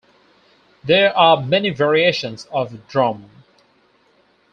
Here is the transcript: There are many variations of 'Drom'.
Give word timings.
There 0.83 1.15
are 1.15 1.39
many 1.45 1.69
variations 1.69 2.45
of 2.51 2.87
'Drom'. 2.87 3.29